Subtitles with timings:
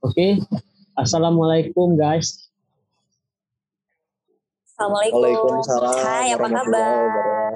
[0.00, 0.40] Oke,
[0.96, 2.48] Assalamualaikum guys.
[4.64, 5.20] Assalamualaikum.
[5.20, 7.52] Waalaikumsalam Hai, apa kabar?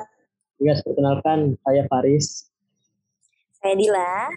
[0.61, 2.53] Guys, perkenalkan saya Faris.
[3.64, 4.29] Saya Dila.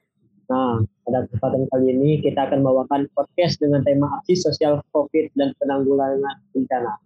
[0.48, 5.52] Nah, pada kesempatan kali ini kita akan membawakan podcast dengan tema aksi sosial COVID dan
[5.60, 7.04] penanggulangan bencana.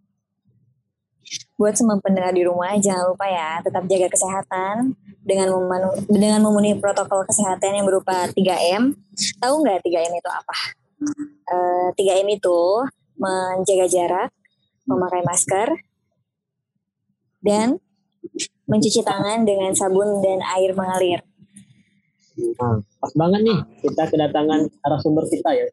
[1.57, 4.93] Buat semua pendengar di rumah, jangan lupa ya, tetap jaga kesehatan
[5.25, 8.93] dengan memanu- dengan memenuhi protokol kesehatan yang berupa 3M.
[9.41, 10.80] Tahu nggak 3M itu apa?
[11.01, 12.85] Eh, 3M itu
[13.17, 14.29] menjaga jarak,
[14.85, 15.67] memakai masker,
[17.41, 17.81] dan
[18.69, 21.25] mencuci tangan dengan sabun dan air mengalir.
[22.37, 25.65] Nah, pas banget nih kita kedatangan narasumber kita ya,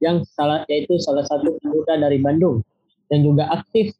[0.00, 2.64] yang salah yaitu salah satu anggota dari Bandung
[3.12, 3.92] dan juga aktif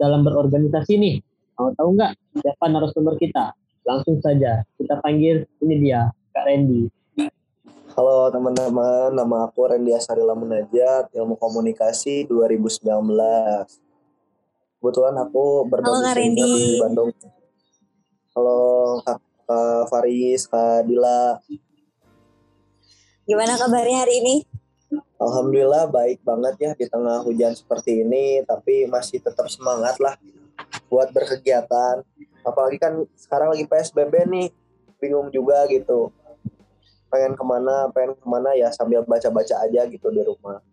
[0.00, 1.16] dalam berorganisasi nih.
[1.60, 2.12] Mau tahu nggak
[2.42, 3.54] siapa narasumber kita?
[3.86, 7.01] Langsung saja kita panggil ini dia Kak Randy.
[7.92, 12.88] Halo teman-teman, nama aku Randy Asarila Munajat, ilmu komunikasi 2019.
[14.80, 16.40] Kebetulan aku Randy.
[16.40, 17.12] di Bandung.
[18.32, 21.36] Halo Kak, Kak Faris, Kak Dila.
[23.28, 24.48] Gimana kabarnya hari ini?
[25.20, 30.16] Alhamdulillah baik banget ya di tengah hujan seperti ini, tapi masih tetap semangat lah
[30.88, 32.00] buat berkegiatan.
[32.40, 34.48] Apalagi kan sekarang lagi PSBB nih,
[34.96, 36.08] bingung juga gitu.
[37.12, 40.64] Pengen ke mana, pengen ke mana ya sambil baca-baca aja gitu di rumah.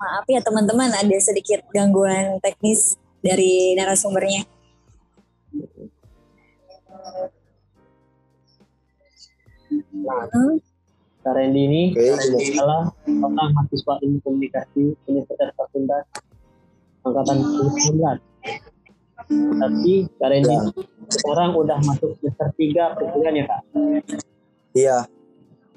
[0.00, 4.42] Maaf ya teman-teman, ada sedikit gangguan teknis dari narasumbernya.
[10.00, 10.58] Nah, Hmm,
[11.22, 16.02] Kak Randy ini adalah seorang mahasiswa ilmu komunikasi Universitas Pasundan
[17.04, 18.18] angkatan 2019.
[19.60, 20.62] Tapi Kak Randy Ya.
[21.12, 22.09] sekarang udah masuk
[22.40, 23.60] semester 3 perkuliahan ya Kak.
[24.72, 24.98] Iya,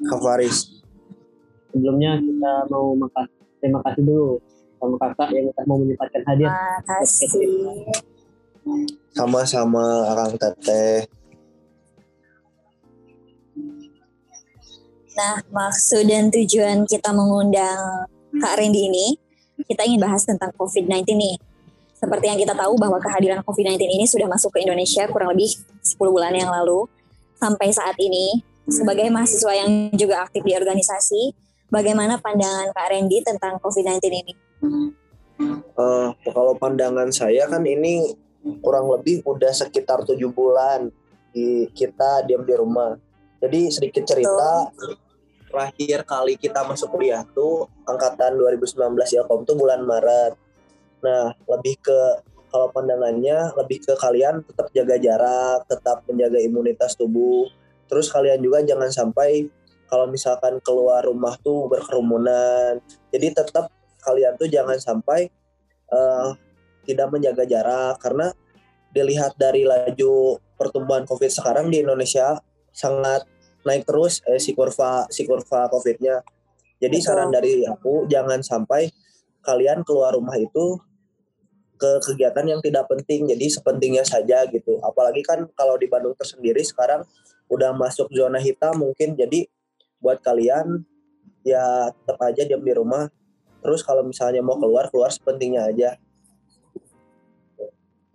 [0.07, 0.79] Kak Faris.
[1.75, 3.27] Sebelumnya kita mau makas
[3.59, 4.39] terima kasih dulu
[4.79, 6.47] sama kakak yang mau menyempatkan hadir.
[6.47, 7.27] Makasih.
[9.11, 11.03] Sama-sama Akang Teteh.
[15.13, 18.07] Nah, maksud dan tujuan kita mengundang
[18.39, 19.07] Kak Randy ini,
[19.67, 21.35] kita ingin bahas tentang COVID-19 nih.
[22.03, 25.95] Seperti yang kita tahu bahwa kehadiran COVID-19 ini sudah masuk ke Indonesia kurang lebih 10
[26.03, 26.83] bulan yang lalu.
[27.39, 31.31] Sampai saat ini, sebagai mahasiswa yang juga aktif di organisasi,
[31.71, 34.33] bagaimana pandangan Kak Randy tentang COVID-19 ini?
[35.79, 38.11] Eh, kalau pandangan saya kan ini
[38.59, 40.91] kurang lebih udah sekitar tujuh bulan
[41.31, 42.99] di kita diam di rumah.
[43.39, 44.67] Jadi sedikit cerita,
[45.47, 48.75] terakhir kali kita masuk kuliah tuh angkatan 2019
[49.07, 50.35] ya kom tuh bulan Maret.
[51.03, 51.99] Nah lebih ke
[52.53, 57.49] kalau pandangannya lebih ke kalian tetap jaga jarak, tetap menjaga imunitas tubuh.
[57.89, 59.49] Terus kalian juga jangan sampai
[59.89, 62.77] kalau misalkan keluar rumah tuh berkerumunan.
[63.09, 63.73] Jadi tetap
[64.05, 65.29] kalian tuh jangan sampai
[65.89, 66.29] eh,
[66.85, 68.29] tidak menjaga jarak karena
[68.93, 72.37] dilihat dari laju pertumbuhan COVID sekarang di Indonesia
[72.69, 73.25] sangat
[73.65, 76.21] naik terus eh, si kurva si kurva COVID-nya.
[76.77, 77.07] Jadi Betul.
[77.07, 78.93] saran dari aku jangan sampai
[79.41, 80.77] kalian keluar rumah itu
[81.83, 83.27] ke kegiatan yang tidak penting.
[83.27, 84.79] Jadi sepentingnya saja gitu.
[84.79, 87.03] Apalagi kan kalau di Bandung tersendiri sekarang
[87.51, 89.43] udah masuk zona hitam mungkin jadi
[89.99, 90.87] buat kalian
[91.43, 93.11] ya tetap aja diam di rumah.
[93.59, 95.99] Terus kalau misalnya mau keluar keluar sepentingnya aja.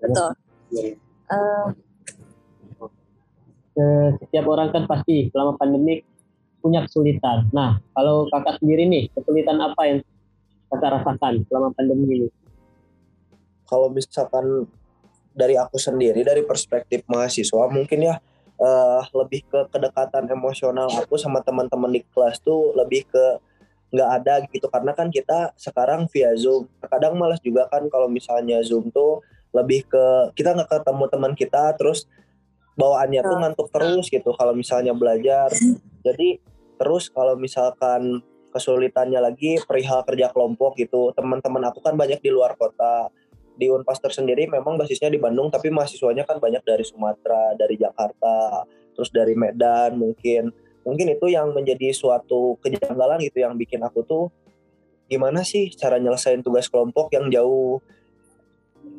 [0.00, 0.32] Betul.
[0.72, 0.96] Eh,
[3.78, 6.02] Eh, Setiap orang kan pasti selama pandemik
[6.58, 7.46] punya kesulitan.
[7.54, 9.98] Nah, kalau kakak sendiri nih, kesulitan apa yang
[10.66, 12.28] kakak rasakan selama pandemi ini?
[13.68, 14.66] Kalau misalkan
[15.36, 18.18] dari aku sendiri dari perspektif mahasiswa mungkin ya
[18.58, 23.38] eh, lebih ke kedekatan emosional aku sama teman-teman di kelas tuh lebih ke
[23.88, 24.66] nggak ada gitu.
[24.68, 26.68] Karena kan kita sekarang via zoom.
[26.84, 29.24] Kadang malas juga kan kalau misalnya zoom tuh
[29.56, 30.04] lebih ke
[30.36, 32.04] kita nggak ketemu teman kita terus
[32.76, 33.40] bawaannya tuh Betul.
[33.42, 35.48] ngantuk terus gitu kalau misalnya belajar.
[36.04, 36.38] Jadi
[36.78, 42.56] terus kalau misalkan kesulitannya lagi perihal kerja kelompok gitu teman-teman aku kan banyak di luar
[42.56, 43.12] kota
[43.58, 48.62] di Unpas tersendiri memang basisnya di Bandung tapi mahasiswanya kan banyak dari Sumatera, dari Jakarta,
[48.94, 50.54] terus dari Medan mungkin.
[50.86, 54.30] Mungkin itu yang menjadi suatu kejanggalan gitu yang bikin aku tuh
[55.10, 57.82] gimana sih cara nyelesain tugas kelompok yang jauh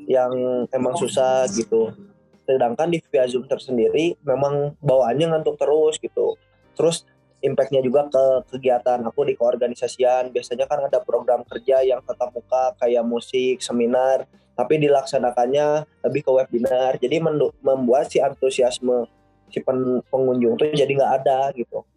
[0.05, 1.95] yang emang susah gitu.
[2.43, 6.35] Sedangkan di via Zoom tersendiri memang bawaannya ngantuk terus gitu.
[6.75, 7.07] Terus
[7.39, 10.33] impactnya juga ke kegiatan aku di keorganisasian.
[10.33, 14.27] Biasanya kan ada program kerja yang tetap muka kayak musik, seminar,
[14.59, 16.99] tapi dilaksanakannya lebih ke webinar.
[16.99, 17.23] Jadi
[17.63, 19.07] membuat si antusiasme
[19.47, 21.87] si pen- pengunjung tuh jadi nggak ada gitu.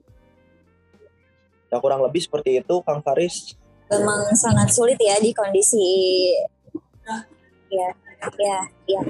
[1.74, 3.58] Ya kurang lebih seperti itu Kang Faris.
[3.90, 5.90] Memang sangat sulit ya di kondisi
[7.66, 7.90] ya
[8.38, 9.00] ya ya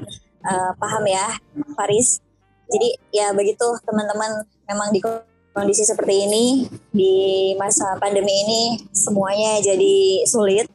[0.49, 1.37] uh, paham ya
[1.77, 2.25] Faris.
[2.73, 5.05] Jadi ya begitu teman-teman memang di
[5.53, 6.45] kondisi seperti ini
[6.89, 7.13] di
[7.61, 8.63] masa pandemi ini
[8.97, 10.73] semuanya jadi sulit.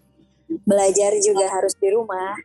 [0.68, 2.36] Belajar juga harus di rumah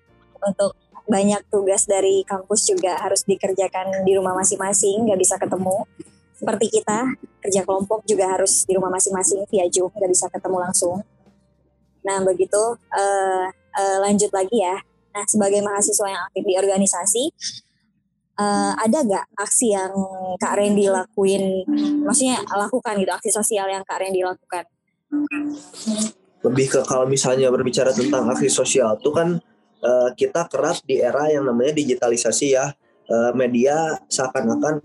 [0.45, 5.87] untuk banyak tugas dari kampus juga harus dikerjakan di rumah masing-masing, nggak bisa ketemu.
[6.39, 6.99] Seperti kita
[7.43, 11.03] kerja kelompok juga harus di rumah masing-masing via Zoom, nggak bisa ketemu langsung.
[12.03, 14.79] Nah begitu uh, uh, lanjut lagi ya.
[15.13, 17.25] Nah sebagai mahasiswa yang aktif di organisasi,
[18.41, 19.93] uh, ada gak aksi yang
[20.41, 21.69] Kak Randy lakuin,
[22.03, 24.65] maksudnya lakukan gitu, aksi sosial yang Kak Randy lakukan?
[26.43, 29.39] Lebih ke kalau misalnya berbicara tentang aksi sosial itu kan
[29.83, 32.71] uh, kita keras di era yang namanya digitalisasi ya,
[33.11, 34.81] uh, media seakan-akan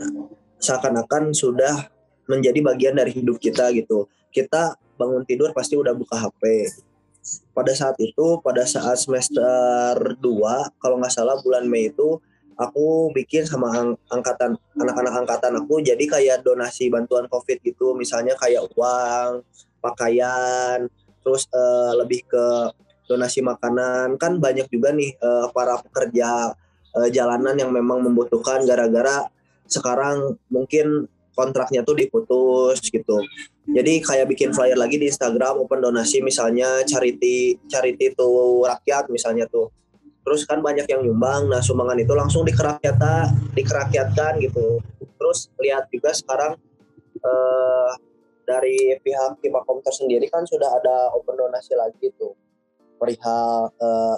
[0.57, 1.87] seakan-akan sudah
[2.27, 4.09] menjadi bagian dari hidup kita gitu.
[4.33, 6.67] Kita bangun tidur pasti udah buka HP.
[7.53, 12.19] Pada saat itu, pada saat semester 2, kalau nggak salah bulan Mei itu,
[12.57, 18.33] aku bikin sama ang angkatan anak-anak angkatan aku jadi kayak donasi bantuan covid gitu misalnya
[18.33, 19.45] kayak uang
[19.77, 20.89] pakaian
[21.21, 22.45] terus uh, lebih ke
[23.07, 24.19] donasi makanan.
[24.19, 26.53] Kan banyak juga nih uh, para pekerja
[26.93, 29.25] uh, jalanan yang memang membutuhkan gara-gara
[29.67, 31.07] sekarang mungkin
[31.37, 33.21] kontraknya tuh diputus gitu.
[33.67, 39.45] Jadi kayak bikin flyer lagi di Instagram open donasi misalnya charity charity tuh rakyat misalnya
[39.45, 39.69] tuh.
[40.25, 44.81] Terus kan banyak yang nyumbang nah sumbangan itu langsung dikerakyatan dikerakyatkan gitu.
[44.97, 46.57] Terus lihat juga sekarang
[47.21, 47.91] eh,
[48.47, 52.46] dari pihak Kipa Komter sendiri kan sudah ada open donasi lagi tuh
[52.97, 54.17] perihal eh,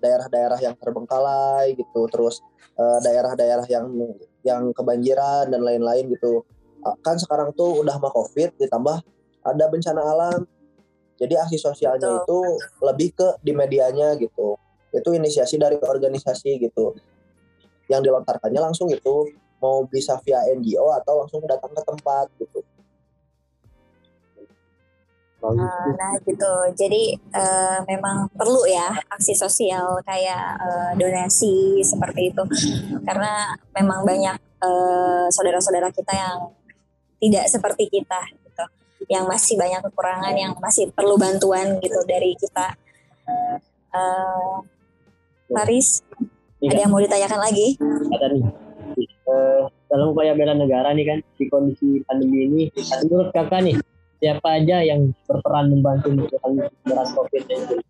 [0.00, 2.42] daerah-daerah yang terbengkalai gitu terus
[2.76, 3.86] eh, daerah-daerah yang
[4.42, 6.44] yang kebanjiran dan lain-lain gitu.
[6.80, 9.04] Ah, kan sekarang tuh udah mah covid ditambah
[9.44, 10.40] ada bencana alam.
[11.20, 12.24] Jadi aksi sosialnya Betul.
[12.24, 12.38] itu
[12.80, 14.56] lebih ke di medianya gitu.
[14.88, 16.96] Itu inisiasi dari organisasi gitu.
[17.92, 19.28] Yang dilontarkannya langsung itu
[19.60, 22.64] mau bisa via NGO atau langsung datang ke tempat gitu
[25.40, 32.44] Uh, nah gitu, jadi uh, memang perlu ya aksi sosial kayak uh, donasi seperti itu,
[33.08, 34.36] karena memang banyak
[35.32, 36.52] saudara-saudara uh, kita yang
[37.16, 38.64] tidak seperti kita, gitu,
[39.08, 42.76] yang masih banyak kekurangan, yang masih perlu bantuan gitu dari kita.
[43.96, 44.60] Uh,
[45.48, 46.04] Paris,
[46.60, 46.68] ya.
[46.68, 47.80] ada yang mau ditanyakan lagi?
[48.12, 48.44] Ada nih.
[49.24, 52.62] Uh, dalam upaya bela negara nih kan di kondisi pandemi ini,
[53.08, 53.80] menurut kakak nih
[54.20, 57.80] siapa aja yang berperan membantu menyerang COVID-19?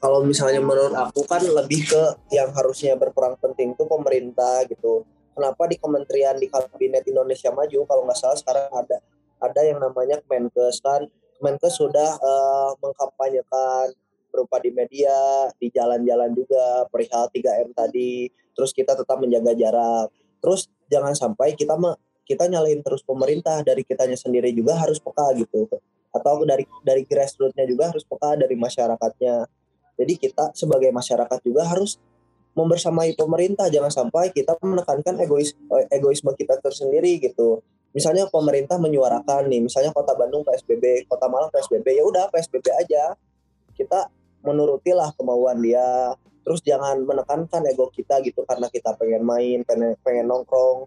[0.00, 2.02] Kalau misalnya menurut aku kan lebih ke
[2.32, 5.04] yang harusnya berperan penting itu pemerintah gitu.
[5.36, 8.96] Kenapa di kementerian di kabinet Indonesia Maju kalau nggak salah sekarang ada
[9.40, 11.08] ada yang namanya Kemenkes kan
[11.40, 13.96] Kemenkes sudah uh, mengkampanyekan
[14.30, 18.30] berupa di media, di jalan-jalan juga, perihal 3M tadi.
[18.54, 20.12] Terus kita tetap menjaga jarak.
[20.38, 21.74] Terus jangan sampai kita
[22.30, 25.66] kita nyalain terus pemerintah dari kitanya sendiri juga harus peka gitu.
[26.14, 29.50] Atau dari dari grassrootsnya juga harus peka dari masyarakatnya.
[29.98, 31.98] Jadi kita sebagai masyarakat juga harus
[32.54, 33.66] membersamai pemerintah.
[33.66, 35.58] Jangan sampai kita menekankan egois
[35.90, 37.66] egoisme kita tersendiri gitu.
[37.90, 43.18] Misalnya pemerintah menyuarakan nih misalnya kota Bandung PSBB kota Malang PSBB ya udah PSBB aja.
[43.74, 44.06] Kita
[44.46, 46.14] menurutilah kemauan dia.
[46.46, 50.86] Terus jangan menekankan ego kita gitu karena kita pengen main pengen pengen nongkrong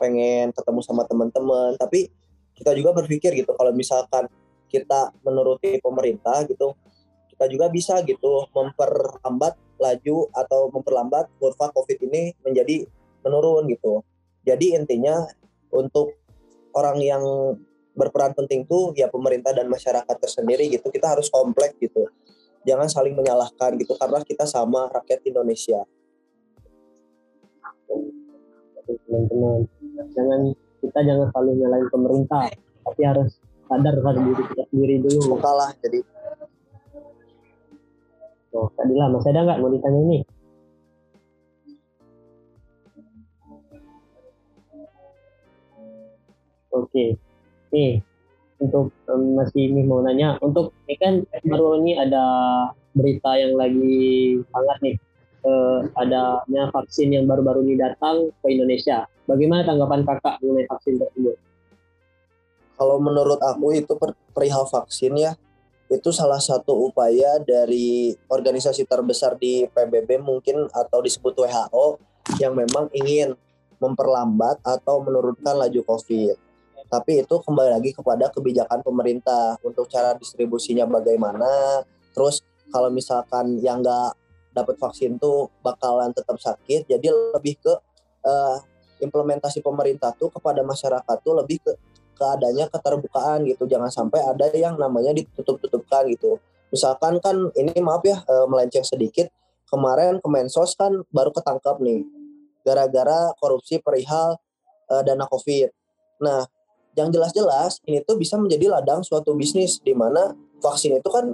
[0.00, 1.76] pengen ketemu sama teman-teman.
[1.76, 2.08] Tapi
[2.56, 4.24] kita juga berpikir gitu kalau misalkan
[4.72, 6.72] kita menuruti pemerintah gitu
[7.40, 12.84] kita juga bisa gitu memperlambat laju atau memperlambat kurva covid ini menjadi
[13.24, 14.04] menurun gitu.
[14.44, 15.24] Jadi intinya
[15.72, 16.20] untuk
[16.76, 17.24] orang yang
[17.96, 22.12] berperan penting tuh ya pemerintah dan masyarakat tersendiri gitu kita harus kompleks gitu.
[22.68, 25.80] Jangan saling menyalahkan gitu karena kita sama rakyat Indonesia.
[28.84, 29.64] Teman-teman,
[30.16, 30.40] jangan
[30.80, 32.48] kita jangan selalu nyalain pemerintah,
[32.86, 33.36] tapi harus
[33.68, 35.36] sadar pada diri kita sendiri dulu.
[35.38, 36.00] Kalah jadi.
[38.50, 40.18] Oh, tadi lah, masih ada nggak mau ditanya ini?
[46.70, 47.14] Oke,
[47.70, 48.02] nih
[48.60, 51.14] untuk um, masih ini mau nanya untuk ini kan
[51.48, 52.24] baru ini ada
[52.92, 54.96] berita yang lagi hangat nih
[55.48, 59.08] uh, adanya vaksin yang baru-baru ini datang ke Indonesia.
[59.30, 61.38] Bagaimana tanggapan kakak mengenai vaksin tersebut?
[62.74, 63.94] Kalau menurut aku itu
[64.34, 65.38] perihal vaksin ya
[65.90, 71.98] itu salah satu upaya dari organisasi terbesar di PBB mungkin atau disebut WHO
[72.38, 73.34] yang memang ingin
[73.82, 76.50] memperlambat atau menurunkan laju COVID
[76.90, 81.82] tapi itu kembali lagi kepada kebijakan pemerintah untuk cara distribusinya bagaimana
[82.14, 84.14] terus kalau misalkan yang nggak
[84.50, 87.72] dapat vaksin tuh bakalan tetap sakit jadi lebih ke
[88.26, 88.58] uh,
[89.00, 91.72] implementasi pemerintah tuh kepada masyarakat tuh lebih ke
[92.20, 93.64] keadanya keterbukaan gitu.
[93.64, 96.36] Jangan sampai ada yang namanya ditutup-tutupkan gitu.
[96.68, 99.32] Misalkan kan ini maaf ya uh, melenceng sedikit.
[99.70, 102.02] Kemarin Kemensos kan baru ketangkap nih
[102.66, 104.36] gara-gara korupsi perihal
[104.90, 105.72] uh, dana covid.
[106.20, 106.44] Nah
[106.98, 111.32] yang jelas-jelas ini tuh bisa menjadi ladang suatu bisnis di mana vaksin itu kan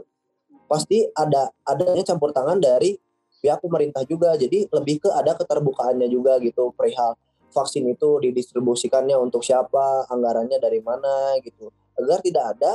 [0.68, 2.94] pasti ada adanya campur tangan dari
[3.40, 4.36] pihak pemerintah juga.
[4.36, 7.16] Jadi lebih ke ada keterbukaannya juga gitu perihal
[7.50, 11.72] vaksin itu didistribusikannya untuk siapa, anggarannya dari mana gitu.
[11.96, 12.72] Agar tidak ada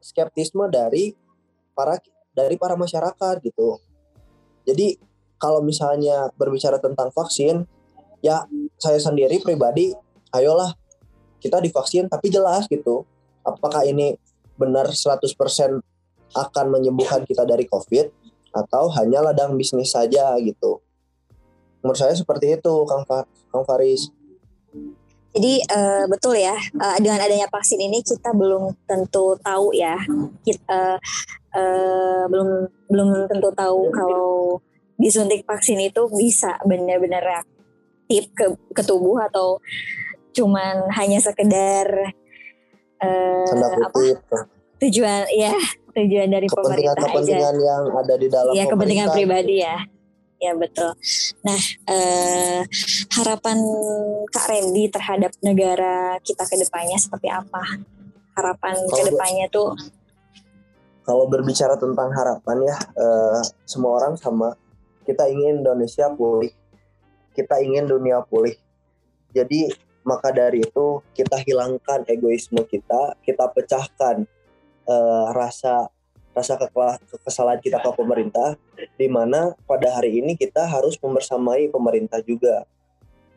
[0.00, 1.16] skeptisme dari
[1.72, 1.98] para
[2.34, 3.80] dari para masyarakat gitu.
[4.64, 4.96] Jadi
[5.40, 7.64] kalau misalnya berbicara tentang vaksin,
[8.24, 8.44] ya
[8.80, 9.92] saya sendiri pribadi,
[10.32, 10.72] ayolah
[11.40, 13.04] kita divaksin tapi jelas gitu.
[13.44, 14.16] Apakah ini
[14.56, 15.20] benar 100%
[16.34, 18.08] akan menyembuhkan kita dari COVID
[18.54, 20.83] atau hanya ladang bisnis saja gitu
[21.84, 24.08] menurut saya seperti itu Kang Far Kang Faris.
[25.34, 30.00] Jadi uh, betul ya uh, dengan adanya vaksin ini kita belum tentu tahu ya
[30.46, 30.98] kita uh,
[31.52, 32.48] uh, belum
[32.88, 34.62] belum tentu tahu kalau
[34.96, 39.58] disuntik vaksin itu bisa benar-benar reaktif ke, ke tubuh atau
[40.34, 42.14] cuman hanya sekedar
[43.02, 43.54] uh,
[43.90, 44.00] apa
[44.78, 45.54] tujuan ya
[45.94, 47.66] tujuan dari kepentingan, pemerintah kepentingan aja.
[47.66, 49.76] yang ada di dalam ya kepentingan pribadi ya
[50.44, 50.92] Ya betul.
[51.40, 52.60] Nah eh,
[53.16, 53.56] harapan
[54.28, 57.80] Kak Randy terhadap negara kita ke depannya seperti apa?
[58.36, 59.72] Harapan ke depannya tuh?
[61.04, 64.52] Kalau berbicara tentang harapan ya, eh, semua orang sama.
[65.04, 66.52] Kita ingin Indonesia pulih,
[67.32, 68.56] kita ingin dunia pulih.
[69.32, 69.72] Jadi
[70.04, 74.28] maka dari itu kita hilangkan egoisme kita, kita pecahkan
[74.84, 75.88] eh, rasa
[76.34, 76.58] rasa
[77.22, 78.58] kesalahan kita ke pemerintah
[78.98, 82.66] di mana pada hari ini kita harus membersamai pemerintah juga.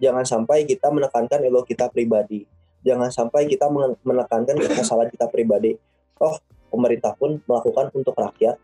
[0.01, 2.49] Jangan sampai kita menekankan ego kita pribadi.
[2.81, 3.69] Jangan sampai kita
[4.01, 5.77] menekankan kesalahan kita pribadi.
[6.17, 6.41] Oh
[6.73, 8.57] pemerintah pun melakukan untuk rakyat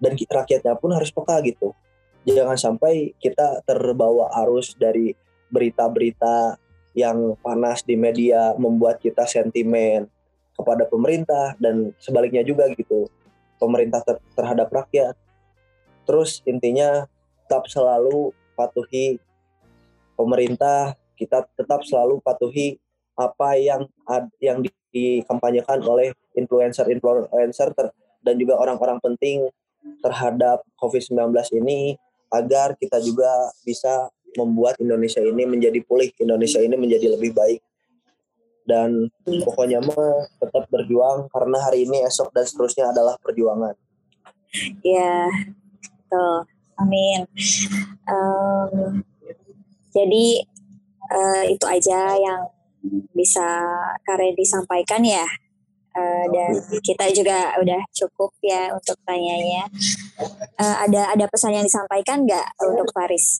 [0.00, 1.76] dan rakyatnya pun harus peka gitu.
[2.24, 5.12] Jangan sampai kita terbawa arus dari
[5.52, 6.56] berita-berita
[6.96, 10.08] yang panas di media membuat kita sentimen
[10.56, 13.10] kepada pemerintah dan sebaliknya juga gitu
[13.64, 15.16] pemerintah ter terhadap rakyat.
[16.04, 17.08] Terus intinya
[17.48, 19.16] tetap selalu patuhi
[20.20, 22.76] pemerintah, kita tetap selalu patuhi
[23.16, 23.88] apa yang
[24.36, 24.60] yang
[24.92, 27.72] dikampanyekan oleh influencer-influencer
[28.20, 29.48] dan juga orang-orang penting
[30.04, 31.96] terhadap COVID-19 ini
[32.28, 33.30] agar kita juga
[33.64, 37.62] bisa membuat Indonesia ini menjadi pulih, Indonesia ini menjadi lebih baik
[38.64, 43.76] dan pokoknya mah tetap berjuang karena hari ini esok dan seterusnya adalah perjuangan.
[44.80, 45.28] Ya,
[46.08, 46.48] tuh,
[46.80, 47.28] amin.
[48.08, 49.04] Um,
[49.92, 50.26] jadi
[51.12, 52.40] uh, itu aja yang
[53.12, 53.46] bisa
[54.04, 55.24] Kare disampaikan ya.
[55.94, 56.50] Uh, dan
[56.82, 59.70] kita juga udah cukup ya untuk tanyanya.
[60.58, 63.38] Uh, ada ada pesan yang disampaikan nggak untuk Faris?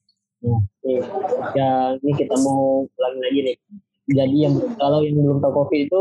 [0.84, 1.00] Ya,
[1.56, 3.56] ya, ini kita mau ulangi lagi nih
[4.04, 6.00] jadi yang kalau yang belum tahu COVID itu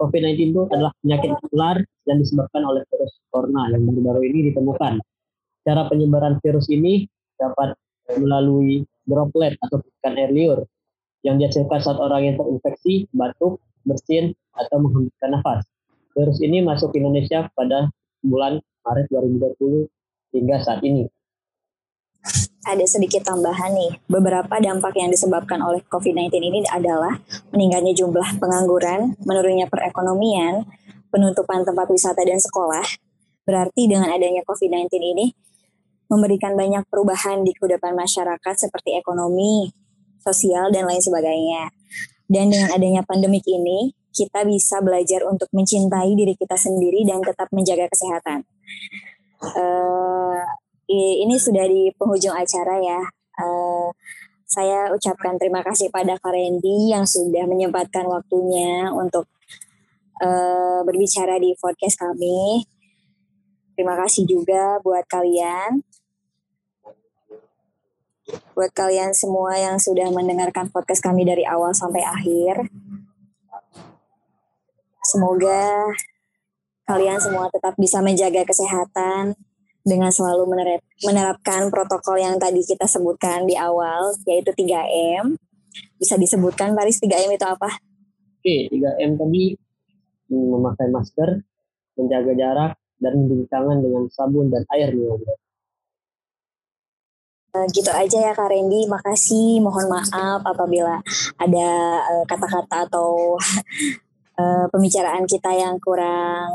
[0.00, 1.76] COVID-19 itu adalah penyakit menular
[2.08, 4.98] yang disebabkan oleh virus corona yang baru-baru ini ditemukan.
[5.64, 7.06] Cara penyebaran virus ini
[7.38, 7.78] dapat
[8.18, 10.58] melalui droplet atau percikan air liur
[11.24, 15.64] yang dihasilkan saat orang yang terinfeksi, batuk, bersin, atau menghembuskan nafas.
[16.12, 17.88] Virus ini masuk ke Indonesia pada
[18.20, 19.88] bulan Maret 2020
[20.36, 21.08] hingga saat ini
[22.64, 23.92] ada sedikit tambahan nih.
[24.08, 27.20] Beberapa dampak yang disebabkan oleh COVID-19 ini adalah
[27.52, 30.66] meningkatnya jumlah pengangguran, menurunnya perekonomian,
[31.12, 32.84] penutupan tempat wisata dan sekolah.
[33.44, 35.26] Berarti dengan adanya COVID-19 ini
[36.08, 39.72] memberikan banyak perubahan di kehidupan masyarakat seperti ekonomi,
[40.20, 41.70] sosial, dan lain sebagainya.
[42.24, 47.50] Dan dengan adanya pandemik ini, kita bisa belajar untuk mencintai diri kita sendiri dan tetap
[47.50, 48.46] menjaga kesehatan.
[49.42, 50.40] Uh,
[50.92, 53.00] ini sudah di penghujung acara ya.
[53.34, 53.90] Uh,
[54.44, 59.26] saya ucapkan terima kasih pada Kak Randy yang sudah menyempatkan waktunya untuk
[60.22, 62.62] uh, berbicara di podcast kami.
[63.74, 65.82] Terima kasih juga buat kalian.
[68.54, 72.70] Buat kalian semua yang sudah mendengarkan podcast kami dari awal sampai akhir.
[75.04, 75.90] Semoga
[76.86, 79.36] kalian semua tetap bisa menjaga kesehatan,
[79.84, 85.36] dengan selalu menerap, menerapkan protokol yang tadi kita sebutkan di awal, yaitu 3M.
[86.00, 87.68] Bisa disebutkan, Paris 3M itu apa?
[88.40, 89.52] Oke, 3M tadi
[90.32, 91.36] memakai masker,
[92.00, 95.36] menjaga jarak, dan mencuci tangan dengan sabun dan air mengalir.
[97.54, 98.90] Eh, gitu aja ya Kak Randy.
[98.90, 99.62] Makasih.
[99.62, 100.98] Mohon maaf apabila
[101.38, 101.68] ada
[102.02, 103.38] eh, kata-kata atau
[104.40, 106.50] eh, pembicaraan kita yang kurang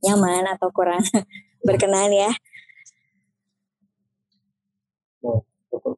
[0.00, 1.04] nyaman atau kurang
[1.64, 2.30] berkenan ya.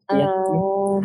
[0.06, 0.99] Eh,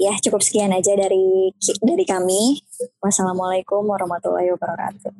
[0.00, 1.52] ya cukup sekian aja dari
[1.84, 2.64] dari kami.
[3.04, 5.12] Wassalamualaikum warahmatullahi wabarakatuh.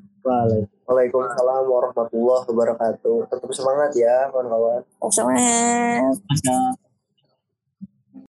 [0.89, 1.65] Waalaikumsalam.
[1.69, 3.17] Warahmatullahi wabarakatuh.
[3.29, 4.81] Tetap semangat ya kawan-kawan.
[5.13, 6.17] Semangat.
[6.33, 6.57] Ada